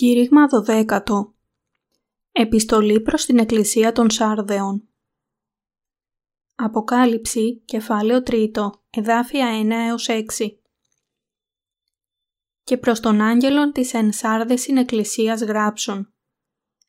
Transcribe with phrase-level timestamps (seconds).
[0.00, 1.00] Κήρυγμα 12
[2.32, 4.88] Επιστολή προς την Εκκλησία των Σάρδεων.
[6.54, 8.50] Αποκάλυψη, κεφάλαιο 3,
[8.90, 10.24] εδάφια 1 έως 6
[12.62, 16.12] Και προς τον άγγελον της ενσάρδεσιν Εκκλησίας γράψων.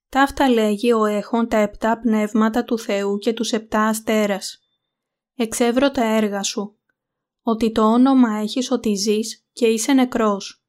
[0.10, 4.60] Ταύτα λέγει ο έχων τα επτά πνεύματα του Θεού και τους επτά αστέρας.
[5.36, 6.80] Εξεύρω τα έργα σου,
[7.42, 10.61] ότι το όνομα έχεις ότι ζεις και είσαι νεκρός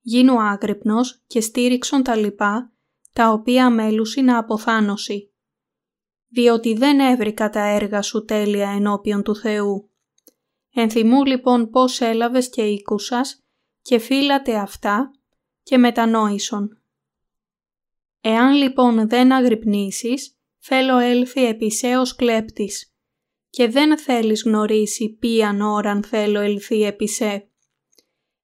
[0.00, 2.72] γίνου άγρυπνος και στήριξον τα λοιπά,
[3.12, 5.32] τα οποία μέλουσι να αποθάνωση.
[6.28, 9.90] Διότι δεν έβρικα τα έργα σου τέλεια ενώπιον του Θεού.
[10.74, 13.44] Ενθυμού λοιπόν πώς έλαβες και οίκουσας
[13.82, 15.10] και φύλατε αυτά
[15.62, 16.82] και μετανόησον.
[18.20, 22.94] Εάν λοιπόν δεν αγρυπνήσεις, θέλω έλθει επισέως κλέπτης
[23.50, 27.49] και δεν θέλεις γνωρίσει ποιαν ώραν θέλω ελθεί επισέ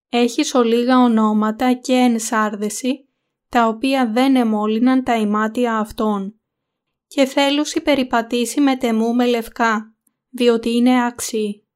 [0.08, 3.08] έχει ολίγα ονόματα και ενσάρδεση,
[3.48, 6.40] τα οποία δεν εμόλυναν τα ημάτια αυτών.
[7.06, 9.94] Και θέλουσι περιπατήσει με τεμού με λευκά,
[10.30, 11.66] διότι είναι άξιοι.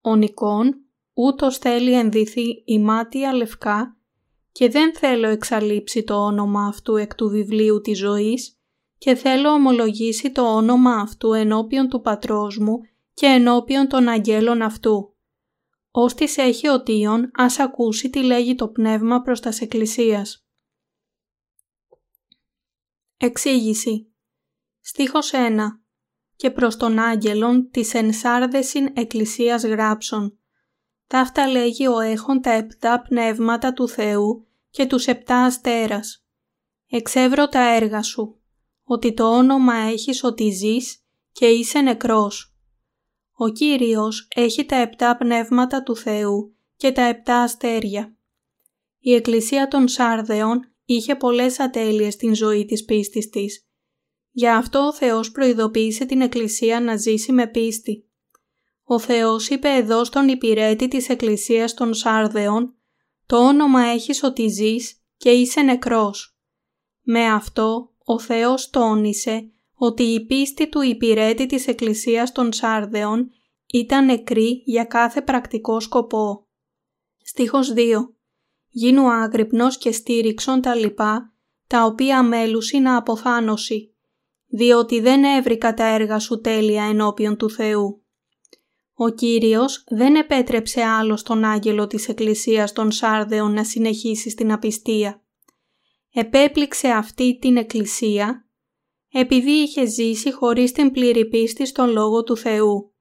[0.00, 3.96] Ο Νικόν ούτως θέλει ενδυθεί ημάτια λευκά
[4.52, 8.58] και δεν θέλω εξαλείψει το όνομα αυτού εκ του βιβλίου της ζωής
[8.98, 12.80] και θέλω ομολογήσει το όνομα αυτού ενώπιον του πατρός μου
[13.14, 15.14] και ενώπιον των αγγέλων αυτού.
[15.90, 20.46] Όστις έχει οτίον, ας ακούσει τι λέγει το πνεύμα προς τας εκκλησίας.
[23.16, 24.12] Εξήγηση
[24.80, 25.82] Στίχος 1
[26.36, 30.38] «Και προς τον άγγελον της ενσάρδεσιν εκκλησίας γράψων».
[31.06, 36.24] Ταύτα λέγει ο έχων τα επτά πνεύματα του Θεού και τους επτά αστέρας.
[36.86, 38.40] Εξεύρω τα έργα σου,
[38.84, 42.49] ότι το όνομα έχεις ότι ζεις και είσαι νεκρός
[43.42, 48.16] ο Κύριος έχει τα επτά πνεύματα του Θεού και τα επτά αστέρια.
[48.98, 53.68] Η Εκκλησία των Σάρδεων είχε πολλές ατέλειες στην ζωή της πίστης της.
[54.30, 58.08] Γι' αυτό ο Θεός προειδοποίησε την Εκκλησία να ζήσει με πίστη.
[58.84, 62.74] Ο Θεός είπε εδώ στον υπηρέτη της Εκκλησίας των Σάρδεων
[63.26, 66.38] «Το όνομα έχεις ότι ζεις και είσαι νεκρός».
[67.02, 69.50] Με αυτό ο Θεός τόνισε
[69.82, 73.30] ότι η πίστη του υπηρέτη της Εκκλησίας των Σάρδεων
[73.66, 76.46] ήταν νεκρή για κάθε πρακτικό σκοπό.
[77.22, 77.78] Στίχος 2.
[78.68, 81.34] Γίνου άγρυπνος και στήριξον τα λοιπά,
[81.66, 83.94] τα οποία μέλουσι να αποθάνωση,
[84.46, 88.04] διότι δεν έβρικα τα έργα σου τέλεια ενώπιον του Θεού.
[88.94, 95.22] Ο Κύριος δεν επέτρεψε άλλο στον άγγελο της Εκκλησίας των Σάρδεων να συνεχίσει στην απιστία.
[96.12, 98.44] Επέπληξε αυτή την Εκκλησία
[99.12, 102.92] επειδή είχε ζήσει χωρίς την πλήρη πίστη στον Λόγο του Θεού.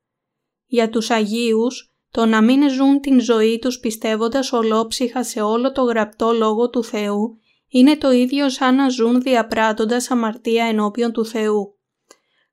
[0.65, 5.81] Για τους Αγίους, το να μην ζουν την ζωή τους πιστεύοντας ολόψυχα σε όλο το
[5.81, 7.39] γραπτό Λόγο του Θεού
[7.69, 11.77] είναι το ίδιο σαν να ζουν διαπράττοντας αμαρτία ενώπιον του Θεού.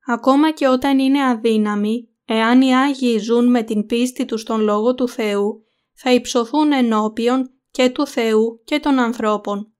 [0.06, 4.94] Ακόμα και όταν είναι αδύναμοι, εάν οι Άγιοι ζουν με την πίστη τους στον Λόγο
[4.94, 9.75] του Θεού, θα υψωθούν ενώπιον και του Θεού και των ανθρώπων.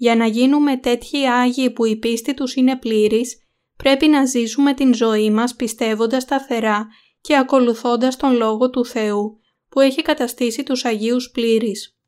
[0.00, 4.94] Για να γίνουμε τέτοιοι Άγιοι που η πίστη τους είναι πλήρης, πρέπει να ζήσουμε την
[4.94, 6.88] ζωή μας πιστεύοντας σταθερά
[7.20, 11.98] και ακολουθώντας τον Λόγο του Θεού που έχει καταστήσει τους Αγίους πλήρης.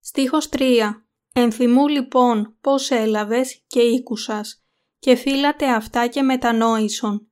[0.00, 0.90] Στίχος 3
[1.32, 4.64] Ενθυμού λοιπόν πώς έλαβες και ήκουσας
[4.98, 7.28] και φύλατε αυτά και μετανόησον.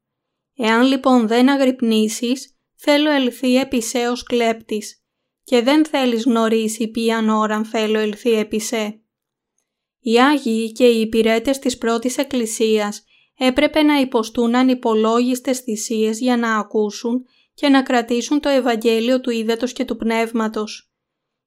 [0.57, 5.02] Εάν λοιπόν δεν αγρυπνήσεις, θέλω ελθεί επισέως κλέπτης
[5.45, 9.01] και δεν θέλεις γνωρίσει ποιαν ώραν θέλω ελθεί επισέ.
[10.01, 13.05] Οι Άγιοι και οι υπηρέτες της πρώτης εκκλησίας
[13.39, 19.73] έπρεπε να υποστούν ανυπολόγιστες θυσίες για να ακούσουν και να κρατήσουν το Ευαγγέλιο του Ήδατος
[19.73, 20.93] και του Πνεύματος.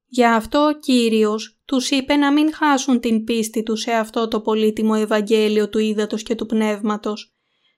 [0.06, 4.40] Γι' αυτό ο Κύριος τους είπε να μην χάσουν την πίστη τους σε αυτό το
[4.40, 7.34] πολύτιμο Ευαγγέλιο του Ήδατος και του Πνεύματος.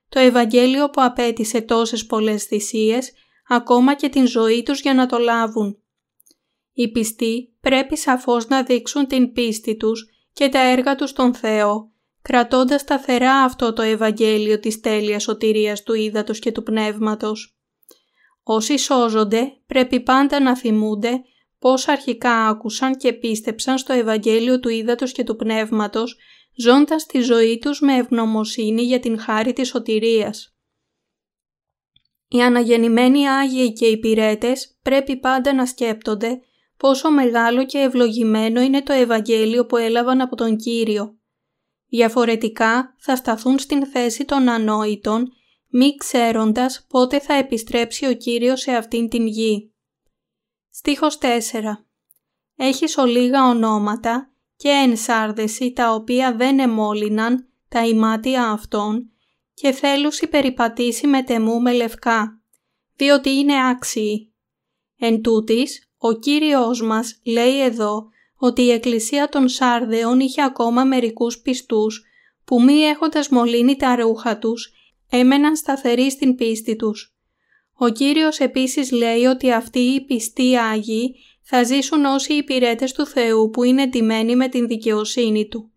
[0.08, 3.12] Το Ευαγγέλιο που απέτησε τόσες πολλές θυσίες,
[3.48, 5.82] ακόμα και την ζωή τους για να το λάβουν.
[6.78, 11.92] Οι πιστοί πρέπει σαφώς να δείξουν την πίστη τους και τα έργα τους στον Θεό,
[12.22, 17.58] κρατώντας σταθερά αυτό το Ευαγγέλιο της τέλειας σωτηρίας του Ήδατος και του Πνεύματος.
[18.42, 21.22] Όσοι σώζονται πρέπει πάντα να θυμούνται
[21.58, 26.16] πώς αρχικά άκουσαν και πίστεψαν στο Ευαγγέλιο του Ήδατος και του Πνεύματος,
[26.54, 30.56] ζώντας τη ζωή τους με ευγνωμοσύνη για την χάρη της σωτηρίας.
[32.28, 36.40] Οι αναγεννημένοι Άγιοι και οι πυρέτες πρέπει πάντα να σκέπτονται
[36.78, 41.18] πόσο μεγάλο και ευλογημένο είναι το Ευαγγέλιο που έλαβαν από τον Κύριο.
[41.88, 45.32] Διαφορετικά θα σταθούν στην θέση των ανόητων,
[45.68, 49.72] μη ξέροντας πότε θα επιστρέψει ο Κύριος σε αυτήν την γη.
[50.70, 51.26] Στίχος 4
[52.58, 59.10] έχεις ολίγα ονόματα και ενσάρδεση τα οποία δεν εμόλυναν τα ημάτια αυτών
[59.54, 62.42] και θέλουσι περιπατήσει με τεμού με λευκά,
[62.96, 64.34] διότι είναι άξιοι.
[64.98, 71.38] Εν τούτης, ο Κύριος μας λέει εδώ ότι η Εκκλησία των Σάρδεων είχε ακόμα μερικούς
[71.38, 72.02] πιστούς
[72.44, 74.72] που μη έχοντας μολύνει τα ρούχα τους,
[75.10, 77.16] έμεναν σταθεροί στην πίστη τους.
[77.78, 83.06] Ο Κύριος επίσης λέει ότι αυτοί οι πιστοί Άγιοι θα ζήσουν όσοι οι υπηρέτες του
[83.06, 85.72] Θεού που είναι ντυμένοι με την δικαιοσύνη Του.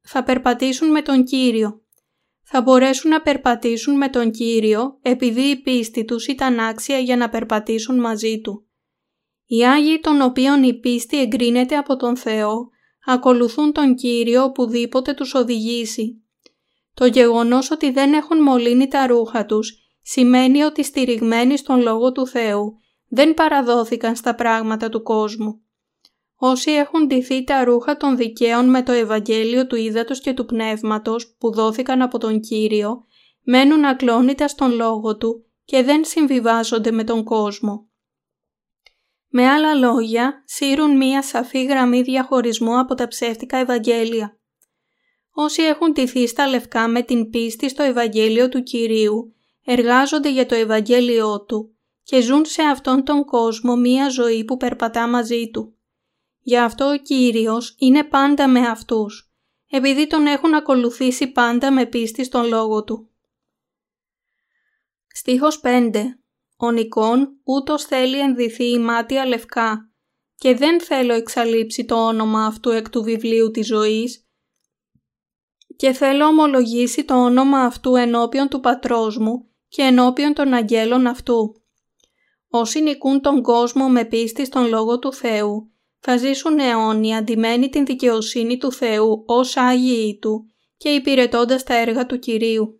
[0.00, 1.82] Θα περπατήσουν με τον Κύριο.
[2.42, 7.28] Θα μπορέσουν να περπατήσουν με τον Κύριο επειδή η πίστη τους ήταν άξια για να
[7.28, 8.66] περπατήσουν μαζί Του.
[9.54, 12.70] Οι Άγιοι των οποίων η πίστη εγκρίνεται από τον Θεό
[13.06, 16.22] ακολουθούν τον Κύριο οπουδήποτε τους οδηγήσει.
[16.94, 22.26] Το γεγονός ότι δεν έχουν μολύνει τα ρούχα τους σημαίνει ότι στηριγμένοι στον Λόγο του
[22.26, 22.78] Θεού
[23.08, 25.60] δεν παραδόθηκαν στα πράγματα του κόσμου.
[26.36, 31.36] Όσοι έχουν ντυθεί τα ρούχα των δικαίων με το Ευαγγέλιο του Ήδατος και του Πνεύματος
[31.38, 33.04] που δόθηκαν από τον Κύριο,
[33.42, 37.86] μένουν ακλόνητα στον Λόγο Του και δεν συμβιβάζονται με τον κόσμο.
[39.34, 44.38] Με άλλα λόγια, σύρουν μία σαφή γραμμή διαχωρισμού από τα ψεύτικα Ευαγγέλια.
[45.30, 49.34] Όσοι έχουν τηθεί στα λευκά με την πίστη στο Ευαγγέλιο του Κυρίου,
[49.64, 55.08] εργάζονται για το Ευαγγέλιό Του και ζουν σε αυτόν τον κόσμο μία ζωή που περπατά
[55.08, 55.76] μαζί Του.
[56.40, 59.32] Γι' αυτό ο Κύριος είναι πάντα με αυτούς,
[59.70, 63.10] επειδή Τον έχουν ακολουθήσει πάντα με πίστη στον Λόγο Του.
[65.14, 66.21] Στίχος 5
[66.64, 69.90] ο Νικόν ούτως θέλει ενδυθεί η μάτια λευκά
[70.34, 74.26] και δεν θέλω εξαλείψει το όνομα αυτού εκ του βιβλίου της ζωής
[75.76, 81.54] και θέλω ομολογήσει το όνομα αυτού ενώπιον του πατρός μου και ενώπιον των αγγέλων αυτού.
[82.48, 87.84] Όσοι νικούν τον κόσμο με πίστη στον Λόγο του Θεού, θα ζήσουν αιώνια αντιμένοι την
[87.84, 92.76] δικαιοσύνη του Θεού ως Άγιοι Του και υπηρετώντας τα έργα του Κυρίου.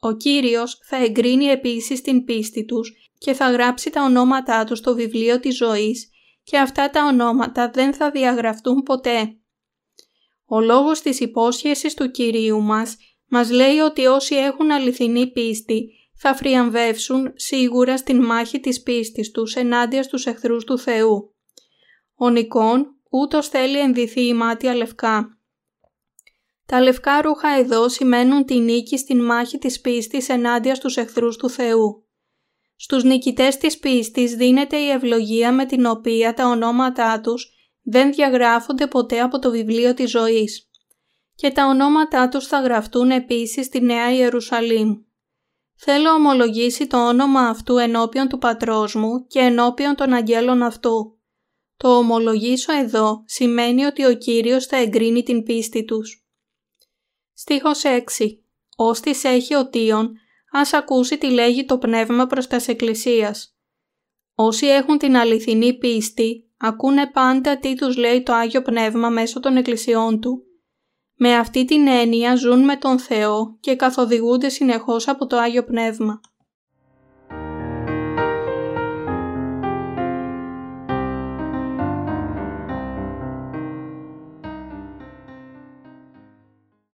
[0.00, 4.94] Ο Κύριος θα εγκρίνει επίσης την πίστη τους και θα γράψει τα ονόματά του στο
[4.94, 6.10] βιβλίο της ζωής
[6.42, 9.36] και αυτά τα ονόματα δεν θα διαγραφτούν ποτέ.
[10.44, 12.96] Ο λόγος της υπόσχεσης του Κυρίου μας
[13.28, 19.54] μας λέει ότι όσοι έχουν αληθινή πίστη θα φριαμβεύσουν σίγουρα στην μάχη της πίστης τους
[19.54, 21.34] ενάντια στους εχθρούς του Θεού.
[22.14, 25.38] Ο Νικόν ούτως θέλει ενδυθεί η μάτια λευκά.
[26.66, 31.50] Τα λευκά ρούχα εδώ σημαίνουν τη νίκη στην μάχη της πίστης ενάντια στους εχθρούς του
[31.50, 32.06] Θεού.
[32.82, 37.52] Στους νικητές της πίστης δίνεται η ευλογία με την οποία τα ονόματά τους
[37.82, 40.70] δεν διαγράφονται ποτέ από το βιβλίο της ζωής.
[41.34, 44.94] Και τα ονόματά τους θα γραφτούν επίσης στη Νέα Ιερουσαλήμ.
[45.76, 51.18] Θέλω ομολογήσει το όνομα αυτού ενώπιον του πατρός μου και ενώπιον των αγγέλων αυτού.
[51.76, 56.26] Το ομολογήσω εδώ σημαίνει ότι ο Κύριος θα εγκρίνει την πίστη τους.
[57.32, 58.00] Στίχος 6.
[58.76, 60.12] Όστις έχει ο Τίον,
[60.52, 63.56] ας ακούσει τι λέγει το πνεύμα προς τας εκκλησίας.
[64.34, 69.56] Όσοι έχουν την αληθινή πίστη, ακούνε πάντα τι τους λέει το Άγιο Πνεύμα μέσω των
[69.56, 70.42] εκκλησιών Του.
[71.14, 76.20] Με αυτή την έννοια ζουν με τον Θεό και καθοδηγούνται συνεχώς από το Άγιο Πνεύμα.